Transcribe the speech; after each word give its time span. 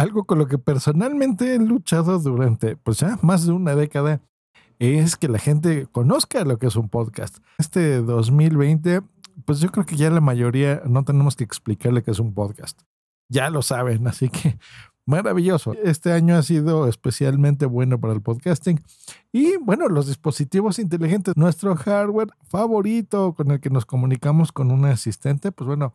Algo 0.00 0.24
con 0.24 0.38
lo 0.38 0.46
que 0.46 0.56
personalmente 0.56 1.54
he 1.54 1.58
luchado 1.58 2.18
durante 2.18 2.74
pues 2.74 3.00
ya 3.00 3.18
más 3.20 3.44
de 3.44 3.52
una 3.52 3.74
década 3.74 4.22
es 4.78 5.14
que 5.14 5.28
la 5.28 5.38
gente 5.38 5.88
conozca 5.92 6.42
lo 6.46 6.58
que 6.58 6.68
es 6.68 6.76
un 6.76 6.88
podcast. 6.88 7.36
Este 7.58 8.00
2020, 8.00 9.02
pues 9.44 9.60
yo 9.60 9.70
creo 9.70 9.84
que 9.84 9.96
ya 9.96 10.08
la 10.08 10.22
mayoría 10.22 10.80
no 10.86 11.04
tenemos 11.04 11.36
que 11.36 11.44
explicarle 11.44 12.02
que 12.02 12.12
es 12.12 12.18
un 12.18 12.32
podcast. 12.32 12.80
Ya 13.28 13.50
lo 13.50 13.60
saben, 13.60 14.08
así 14.08 14.30
que 14.30 14.58
maravilloso. 15.04 15.74
Este 15.84 16.12
año 16.12 16.34
ha 16.34 16.42
sido 16.42 16.88
especialmente 16.88 17.66
bueno 17.66 18.00
para 18.00 18.14
el 18.14 18.22
podcasting. 18.22 18.80
Y 19.32 19.58
bueno, 19.58 19.86
los 19.88 20.06
dispositivos 20.06 20.78
inteligentes, 20.78 21.36
nuestro 21.36 21.76
hardware 21.76 22.30
favorito 22.48 23.34
con 23.34 23.50
el 23.50 23.60
que 23.60 23.68
nos 23.68 23.84
comunicamos 23.84 24.50
con 24.50 24.70
un 24.70 24.86
asistente, 24.86 25.52
pues 25.52 25.68
bueno, 25.68 25.92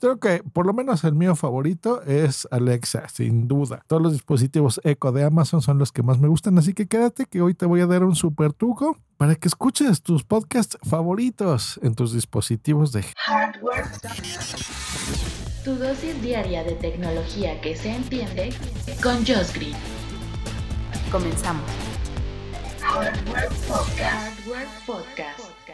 Creo 0.00 0.18
que 0.18 0.42
por 0.52 0.66
lo 0.66 0.72
menos 0.72 1.04
el 1.04 1.14
mío 1.14 1.34
favorito 1.36 2.02
es 2.02 2.46
Alexa, 2.50 3.08
sin 3.08 3.48
duda. 3.48 3.82
Todos 3.86 4.02
los 4.02 4.12
dispositivos 4.12 4.80
Echo 4.84 5.12
de 5.12 5.24
Amazon 5.24 5.62
son 5.62 5.78
los 5.78 5.92
que 5.92 6.02
más 6.02 6.18
me 6.18 6.28
gustan, 6.28 6.58
así 6.58 6.74
que 6.74 6.86
quédate 6.86 7.26
que 7.26 7.40
hoy 7.40 7.54
te 7.54 7.66
voy 7.66 7.80
a 7.80 7.86
dar 7.86 8.04
un 8.04 8.14
super 8.14 8.52
truco 8.52 8.98
para 9.16 9.34
que 9.34 9.48
escuches 9.48 10.02
tus 10.02 10.24
podcasts 10.24 10.76
favoritos 10.82 11.80
en 11.82 11.94
tus 11.94 12.12
dispositivos 12.12 12.92
de 12.92 13.04
hardware. 13.16 13.86
Tu 15.64 15.74
dosis 15.74 16.22
diaria 16.22 16.62
de 16.62 16.72
tecnología 16.72 17.60
que 17.60 17.74
se 17.74 17.94
entiende 17.94 18.52
con 19.02 19.16
Josh 19.26 19.52
Green. 19.54 19.76
Comenzamos. 21.10 21.64
Hardware 22.80 23.48
Hardware 23.98 24.68
Podcast. 24.86 25.65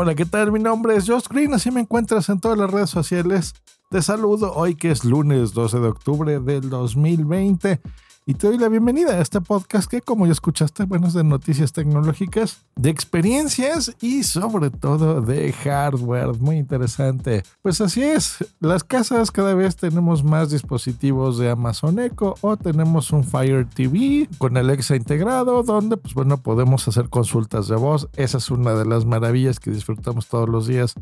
Hola, 0.00 0.14
¿qué 0.14 0.24
tal? 0.24 0.52
Mi 0.52 0.60
nombre 0.60 0.94
es 0.94 1.08
Josh 1.08 1.24
Green, 1.28 1.52
así 1.54 1.72
me 1.72 1.80
encuentras 1.80 2.28
en 2.28 2.38
todas 2.38 2.56
las 2.56 2.70
redes 2.70 2.88
sociales. 2.88 3.52
Te 3.90 4.00
saludo 4.00 4.52
hoy 4.54 4.76
que 4.76 4.92
es 4.92 5.04
lunes 5.04 5.54
12 5.54 5.80
de 5.80 5.88
octubre 5.88 6.38
del 6.38 6.70
2020 6.70 7.80
y 8.28 8.34
te 8.34 8.46
doy 8.46 8.58
la 8.58 8.68
bienvenida 8.68 9.12
a 9.12 9.22
este 9.22 9.40
podcast 9.40 9.90
que 9.90 10.02
como 10.02 10.26
ya 10.26 10.32
escuchaste, 10.32 10.84
bueno, 10.84 11.06
es 11.06 11.14
de 11.14 11.24
noticias 11.24 11.72
tecnológicas, 11.72 12.58
de 12.76 12.90
experiencias 12.90 13.96
y 14.02 14.22
sobre 14.22 14.68
todo 14.68 15.22
de 15.22 15.50
hardware. 15.50 16.38
Muy 16.38 16.58
interesante. 16.58 17.42
Pues 17.62 17.80
así 17.80 18.02
es, 18.02 18.44
las 18.60 18.84
casas 18.84 19.30
cada 19.30 19.54
vez 19.54 19.76
tenemos 19.76 20.24
más 20.24 20.50
dispositivos 20.50 21.38
de 21.38 21.48
Amazon 21.48 22.00
Echo 22.00 22.34
o 22.42 22.58
tenemos 22.58 23.12
un 23.12 23.24
Fire 23.24 23.66
TV 23.66 24.28
con 24.36 24.58
Alexa 24.58 24.94
integrado 24.94 25.62
donde 25.62 25.96
pues 25.96 26.12
bueno, 26.12 26.36
podemos 26.36 26.86
hacer 26.86 27.08
consultas 27.08 27.66
de 27.68 27.76
voz. 27.76 28.10
Esa 28.14 28.36
es 28.36 28.50
una 28.50 28.74
de 28.74 28.84
las 28.84 29.06
maravillas 29.06 29.58
que 29.58 29.70
disfrutamos 29.70 30.26
todos 30.26 30.50
los 30.50 30.66
días 30.66 30.96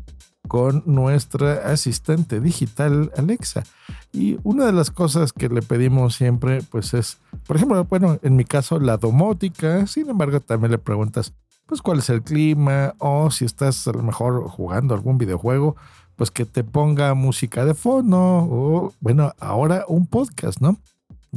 con 0.47 0.83
nuestra 0.85 1.71
asistente 1.71 2.39
digital 2.39 3.11
Alexa. 3.17 3.63
Y 4.11 4.37
una 4.43 4.65
de 4.65 4.73
las 4.73 4.91
cosas 4.91 5.33
que 5.33 5.49
le 5.49 5.61
pedimos 5.61 6.15
siempre, 6.15 6.61
pues 6.71 6.93
es, 6.93 7.19
por 7.45 7.57
ejemplo, 7.57 7.83
bueno, 7.85 8.19
en 8.23 8.35
mi 8.35 8.45
caso, 8.45 8.79
la 8.79 8.97
domótica. 8.97 9.85
Sin 9.87 10.09
embargo, 10.09 10.39
también 10.39 10.71
le 10.71 10.77
preguntas, 10.77 11.33
pues, 11.65 11.81
cuál 11.81 11.99
es 11.99 12.09
el 12.09 12.23
clima 12.23 12.93
o 12.97 13.29
si 13.31 13.45
estás 13.45 13.87
a 13.87 13.91
lo 13.91 14.03
mejor 14.03 14.47
jugando 14.47 14.95
algún 14.95 15.17
videojuego, 15.17 15.75
pues 16.15 16.31
que 16.31 16.45
te 16.45 16.63
ponga 16.63 17.13
música 17.13 17.63
de 17.63 17.75
fondo 17.75 18.17
o, 18.19 18.93
bueno, 18.99 19.33
ahora 19.39 19.85
un 19.87 20.07
podcast, 20.07 20.59
¿no? 20.59 20.77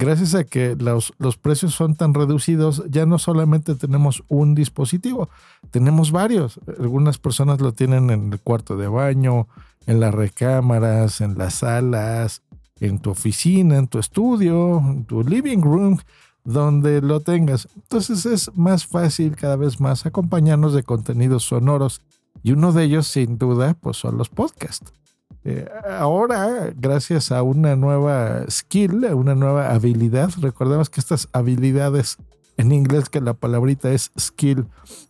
Gracias 0.01 0.35
a 0.35 0.45
que 0.45 0.75
los, 0.77 1.13
los, 1.19 1.37
precios 1.37 1.75
son 1.75 1.95
tan 1.95 2.15
reducidos, 2.15 2.83
ya 2.89 3.05
no 3.05 3.19
solamente 3.19 3.75
tenemos 3.75 4.25
un 4.29 4.55
dispositivo, 4.55 5.29
tenemos 5.71 6.11
varios. 6.11 6.59
Algunas 6.79 7.19
personas 7.19 7.61
lo 7.61 7.73
tienen 7.73 8.11
en 8.11 8.33
el 8.33 8.41
cuarto 8.41 8.77
de 8.77 8.89
baño, 8.89 9.47
en 9.87 10.01
las 10.01 10.15
recámaras, 10.15 11.21
en 11.21 11.37
las 11.37 11.55
salas, 11.57 12.43
en 12.81 12.99
tu 12.99 13.11
oficina, 13.11 13.77
en 13.77 13.89
tu 13.89 13.99
estudio, 13.99 14.79
en 14.79 15.05
tu 15.05 15.23
living 15.23 15.61
room, 15.61 15.99
donde 16.45 17.03
lo 17.03 17.21
tengas. 17.21 17.69
Entonces 17.77 18.25
es 18.25 18.57
más 18.57 18.87
fácil 18.87 19.37
cada 19.37 19.57
vez 19.57 19.81
más 19.81 20.07
acompañarnos 20.07 20.73
de 20.73 20.83
contenidos 20.83 21.45
sonoros 21.45 22.01
y 22.43 22.53
uno 22.53 22.73
de 22.73 22.85
ellos 22.85 23.07
sin 23.07 23.37
duda 23.37 23.75
pues 23.75 23.99
son 23.99 24.17
los 24.17 24.31
podcasts. 24.31 24.93
Eh, 25.45 25.69
ahora, 25.89 26.73
gracias 26.77 27.33
a 27.33 27.43
una 27.43 27.77
nueva 27.77 28.45
skill, 28.51 29.05
una 29.15 29.35
nueva 29.35 29.71
habilidad, 29.73 30.31
recordemos 30.41 30.91
que 30.91 31.01
estas 31.01 31.29
habilidades 31.33 32.19
en 32.61 32.73
inglés, 32.73 33.09
que 33.09 33.23
la 33.23 33.33
palabrita 33.33 33.91
es 33.91 34.13
skill, 34.19 34.67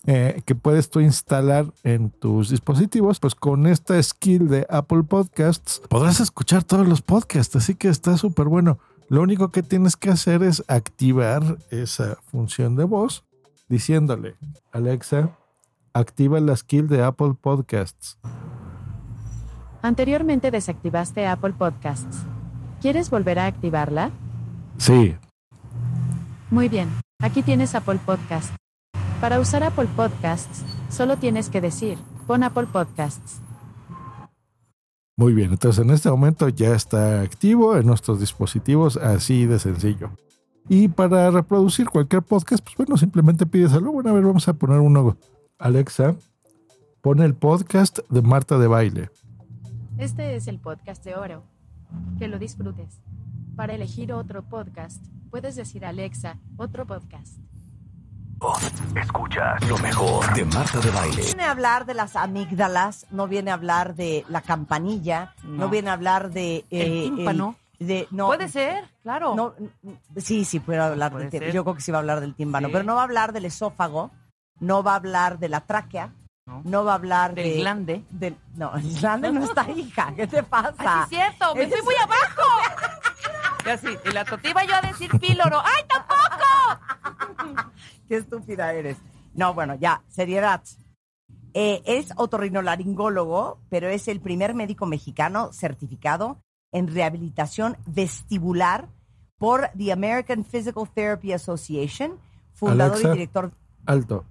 eh, 0.06 0.40
que 0.46 0.54
puedes 0.54 0.88
tú 0.88 1.00
instalar 1.00 1.66
en 1.82 2.10
tus 2.10 2.50
dispositivos, 2.50 3.18
pues 3.18 3.34
con 3.34 3.66
esta 3.66 4.00
skill 4.00 4.48
de 4.48 4.66
Apple 4.70 5.02
Podcasts 5.02 5.82
podrás 5.88 6.20
escuchar 6.20 6.62
todos 6.62 6.86
los 6.86 7.02
podcasts, 7.02 7.56
así 7.56 7.74
que 7.74 7.88
está 7.88 8.16
súper 8.16 8.46
bueno. 8.46 8.78
Lo 9.08 9.22
único 9.22 9.50
que 9.50 9.64
tienes 9.64 9.96
que 9.96 10.10
hacer 10.10 10.44
es 10.44 10.62
activar 10.68 11.58
esa 11.70 12.18
función 12.30 12.76
de 12.76 12.84
voz 12.84 13.24
diciéndole, 13.68 14.36
Alexa, 14.70 15.36
activa 15.92 16.38
la 16.38 16.54
skill 16.54 16.86
de 16.86 17.02
Apple 17.02 17.34
Podcasts. 17.40 18.18
Anteriormente 19.82 20.50
desactivaste 20.50 21.26
Apple 21.26 21.54
Podcasts. 21.54 22.24
¿Quieres 22.80 23.10
volver 23.10 23.38
a 23.38 23.46
activarla? 23.46 24.10
Sí. 24.76 25.16
Muy 26.50 26.68
bien, 26.68 26.88
aquí 27.20 27.42
tienes 27.42 27.74
Apple 27.74 27.98
Podcasts. 28.04 28.52
Para 29.20 29.38
usar 29.40 29.62
Apple 29.62 29.88
Podcasts, 29.96 30.64
solo 30.90 31.16
tienes 31.16 31.48
que 31.48 31.60
decir, 31.60 31.98
pon 32.26 32.42
Apple 32.42 32.66
Podcasts. 32.66 33.40
Muy 35.16 35.34
bien, 35.34 35.50
entonces 35.52 35.84
en 35.84 35.90
este 35.90 36.10
momento 36.10 36.48
ya 36.48 36.74
está 36.74 37.20
activo 37.20 37.76
en 37.76 37.86
nuestros 37.86 38.20
dispositivos, 38.20 38.96
así 38.96 39.44
de 39.46 39.58
sencillo. 39.58 40.10
Y 40.68 40.88
para 40.88 41.30
reproducir 41.30 41.88
cualquier 41.88 42.22
podcast, 42.22 42.64
pues 42.64 42.76
bueno, 42.76 42.96
simplemente 42.96 43.44
pides 43.44 43.72
algo. 43.72 43.92
Bueno, 43.92 44.10
a 44.10 44.12
ver, 44.12 44.24
vamos 44.24 44.48
a 44.48 44.54
poner 44.54 44.80
uno. 44.80 45.16
Alexa, 45.58 46.16
pone 47.02 47.24
el 47.24 47.34
podcast 47.34 47.98
de 48.08 48.22
Marta 48.22 48.58
de 48.58 48.66
Baile. 48.66 49.10
Este 50.00 50.34
es 50.34 50.48
el 50.48 50.58
podcast 50.58 51.04
de 51.04 51.14
oro. 51.14 51.44
Que 52.18 52.26
lo 52.26 52.38
disfrutes. 52.38 53.02
Para 53.54 53.74
elegir 53.74 54.14
otro 54.14 54.40
podcast, 54.40 55.04
puedes 55.30 55.56
decir 55.56 55.84
Alexa, 55.84 56.38
otro 56.56 56.86
podcast. 56.86 57.36
Escucha 58.96 59.56
lo 59.68 59.76
mejor 59.76 60.32
de 60.32 60.46
Marta 60.46 60.80
de 60.80 60.90
Baile. 60.90 61.22
Viene 61.22 61.42
a 61.42 61.50
hablar 61.50 61.84
de 61.84 61.92
las 61.92 62.16
amígdalas, 62.16 63.08
no 63.10 63.28
viene 63.28 63.50
a 63.50 63.54
hablar 63.54 63.94
de 63.94 64.24
la 64.30 64.40
campanilla, 64.40 65.34
no, 65.44 65.68
viene 65.68 65.90
a 65.90 65.92
hablar 65.92 66.30
de... 66.30 66.64
Eh, 66.70 67.04
el 67.04 67.16
tímpano. 67.16 67.56
de, 67.78 68.08
no, 68.10 68.28
Puede 68.28 68.48
ser, 68.48 68.84
claro. 69.02 69.34
No, 69.34 69.52
sí, 70.16 70.46
sí, 70.46 70.60
puede 70.60 70.78
hablar 70.78 71.12
del. 71.12 71.52
Yo 71.52 71.62
creo 71.62 71.74
que 71.74 71.82
sí 71.82 71.92
va 71.92 71.98
a 71.98 72.00
hablar 72.00 72.20
del 72.20 72.34
tímpano, 72.34 72.70
pero 72.72 72.84
no 72.84 72.94
va 72.94 73.02
a 73.02 73.04
hablar 73.04 73.34
del 73.34 73.44
esófago, 73.44 74.10
no 74.60 74.82
va 74.82 74.92
a 74.92 74.96
hablar 74.96 75.38
de 75.38 75.50
la 75.50 75.60
tráquea, 75.60 76.14
no, 76.64 76.84
va 76.84 76.92
a 76.92 76.94
hablar 76.94 77.34
del 77.34 77.44
de, 77.44 77.56
glande. 77.56 78.04
no, 78.54 78.74
el 78.76 78.94
glande 78.98 79.32
no 79.32 79.44
está 79.44 79.70
hija. 79.70 80.12
¿Qué 80.14 80.26
te 80.26 80.42
pasa? 80.42 80.74
Ay, 80.78 81.02
es 81.02 81.08
cierto, 81.08 81.54
me 81.54 81.66
fui 81.68 81.82
muy 81.82 81.94
abajo. 81.96 82.42
Ya 83.66 83.76
sí, 83.76 83.88
y 84.06 84.12
la 84.12 84.24
totiva 84.24 84.64
yo 84.64 84.74
a 84.74 84.80
decir 84.80 85.10
píloro. 85.20 85.60
¡Ay, 85.64 85.84
tampoco! 85.86 87.70
Qué 88.08 88.16
estúpida 88.16 88.72
eres. 88.72 88.96
No, 89.34 89.52
bueno, 89.52 89.74
ya, 89.74 90.02
seriedad. 90.08 90.62
Eh, 91.52 91.82
es 91.84 92.10
otorrinolaringólogo, 92.16 93.60
pero 93.68 93.88
es 93.88 94.08
el 94.08 94.20
primer 94.20 94.54
médico 94.54 94.86
mexicano 94.86 95.52
certificado 95.52 96.40
en 96.72 96.88
rehabilitación 96.88 97.76
vestibular 97.84 98.88
por 99.36 99.68
the 99.76 99.92
American 99.92 100.42
Physical 100.42 100.88
Therapy 100.88 101.34
Association, 101.34 102.18
fundador 102.54 102.98
y 103.04 103.08
director. 103.10 103.52
Alto 103.84 104.24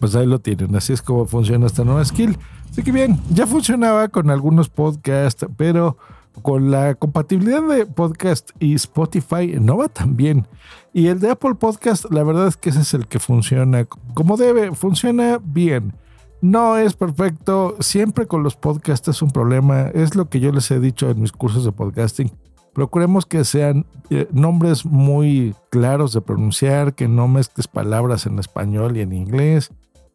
pues 0.00 0.16
ahí 0.16 0.26
lo 0.26 0.40
tienen. 0.40 0.74
Así 0.74 0.92
es 0.92 1.02
como 1.02 1.26
funciona 1.26 1.66
esta 1.66 1.84
nueva 1.84 2.04
skill. 2.04 2.36
Así 2.70 2.82
que 2.82 2.90
bien, 2.90 3.20
ya 3.30 3.46
funcionaba 3.46 4.08
con 4.08 4.30
algunos 4.30 4.68
podcasts, 4.68 5.46
pero 5.56 5.96
con 6.42 6.70
la 6.70 6.94
compatibilidad 6.94 7.62
de 7.62 7.86
podcast 7.86 8.50
y 8.58 8.74
Spotify 8.74 9.56
no 9.60 9.76
va 9.76 9.88
tan 9.88 10.16
bien. 10.16 10.46
Y 10.92 11.08
el 11.08 11.20
de 11.20 11.30
Apple 11.30 11.54
Podcast, 11.54 12.06
la 12.10 12.22
verdad 12.22 12.46
es 12.46 12.56
que 12.56 12.70
ese 12.70 12.80
es 12.80 12.94
el 12.94 13.06
que 13.06 13.18
funciona 13.18 13.84
como 14.14 14.36
debe, 14.36 14.74
funciona 14.74 15.38
bien. 15.42 15.94
No 16.40 16.78
es 16.78 16.94
perfecto, 16.94 17.76
siempre 17.80 18.26
con 18.26 18.42
los 18.42 18.56
podcasts 18.56 19.08
es 19.08 19.20
un 19.20 19.30
problema, 19.30 19.88
es 19.88 20.14
lo 20.14 20.30
que 20.30 20.40
yo 20.40 20.52
les 20.52 20.70
he 20.70 20.80
dicho 20.80 21.10
en 21.10 21.20
mis 21.20 21.32
cursos 21.32 21.64
de 21.64 21.72
podcasting. 21.72 22.32
procuremos 22.72 23.26
que 23.26 23.44
sean 23.44 23.84
eh, 24.08 24.26
nombres 24.32 24.86
muy 24.86 25.54
claros 25.70 26.12
de 26.14 26.22
pronunciar, 26.22 26.94
que 26.94 27.08
no 27.08 27.28
mezcles 27.28 27.68
palabras 27.68 28.26
en 28.26 28.38
español 28.38 28.96
y 28.96 29.00
en 29.00 29.12
inglés, 29.12 29.70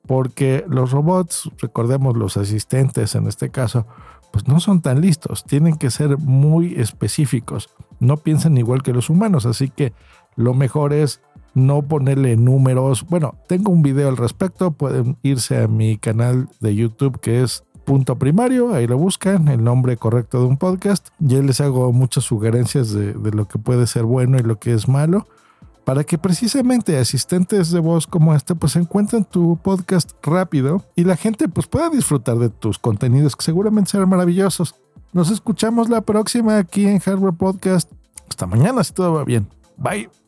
porque 0.07 0.65
los 0.67 0.91
robots, 0.91 1.49
recordemos 1.59 2.15
los 2.15 2.37
asistentes 2.37 3.15
en 3.15 3.27
este 3.27 3.49
caso, 3.49 3.85
pues 4.31 4.47
no 4.47 4.59
son 4.59 4.81
tan 4.81 5.01
listos, 5.01 5.43
tienen 5.45 5.77
que 5.77 5.89
ser 5.89 6.17
muy 6.17 6.75
específicos, 6.75 7.69
no 7.99 8.17
piensan 8.17 8.57
igual 8.57 8.83
que 8.83 8.93
los 8.93 9.09
humanos, 9.09 9.45
así 9.45 9.69
que 9.69 9.93
lo 10.35 10.53
mejor 10.53 10.93
es 10.93 11.21
no 11.53 11.81
ponerle 11.83 12.35
números. 12.35 13.05
Bueno, 13.07 13.35
tengo 13.47 13.71
un 13.71 13.81
video 13.81 14.09
al 14.09 14.17
respecto, 14.17 14.71
pueden 14.71 15.17
irse 15.23 15.63
a 15.63 15.67
mi 15.67 15.97
canal 15.97 16.49
de 16.59 16.75
YouTube 16.75 17.19
que 17.21 17.41
es 17.41 17.63
punto 17.85 18.17
primario, 18.17 18.73
ahí 18.73 18.87
lo 18.87 18.97
buscan, 18.97 19.47
el 19.47 19.63
nombre 19.63 19.95
correcto 19.95 20.39
de 20.39 20.47
un 20.47 20.57
podcast. 20.57 21.09
Ya 21.19 21.41
les 21.41 21.61
hago 21.61 21.93
muchas 21.93 22.25
sugerencias 22.25 22.91
de, 22.91 23.13
de, 23.13 23.31
lo 23.31 23.47
que 23.47 23.57
puede 23.57 23.87
ser 23.87 24.03
bueno 24.03 24.37
y 24.37 24.41
lo 24.41 24.59
que 24.59 24.73
es 24.73 24.87
malo, 24.87 25.27
para 25.85 26.03
que 26.03 26.17
precisamente 26.17 26.97
asistentes 26.97 27.71
de 27.71 27.79
voz 27.79 28.07
como 28.07 28.35
este 28.35 28.55
pues 28.55 28.75
encuentren 28.75 29.23
tu 29.23 29.57
podcast 29.57 30.11
rápido 30.23 30.83
y 30.95 31.03
la 31.03 31.15
gente 31.15 31.47
pues 31.47 31.67
pueda 31.67 31.89
disfrutar 31.89 32.37
de 32.37 32.49
tus 32.49 32.79
contenidos 32.79 33.35
que 33.35 33.45
seguramente 33.45 33.91
serán 33.91 34.09
maravillosos. 34.09 34.75
Nos 35.13 35.29
escuchamos 35.29 35.87
la 35.87 36.01
próxima 36.01 36.57
aquí 36.57 36.85
en 36.85 36.99
Hardware 36.99 37.35
Podcast. 37.35 37.89
Hasta 38.27 38.47
mañana 38.47 38.83
si 38.83 38.93
todo 38.93 39.13
va 39.13 39.23
bien. 39.23 39.47
Bye. 39.77 40.24